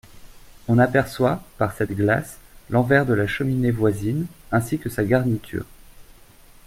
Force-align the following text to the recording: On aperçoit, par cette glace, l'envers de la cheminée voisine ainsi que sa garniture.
On 0.67 0.79
aperçoit, 0.79 1.43
par 1.59 1.73
cette 1.73 1.91
glace, 1.91 2.39
l'envers 2.71 3.05
de 3.05 3.13
la 3.13 3.27
cheminée 3.27 3.69
voisine 3.69 4.25
ainsi 4.51 4.79
que 4.79 4.89
sa 4.89 5.03
garniture. 5.03 5.67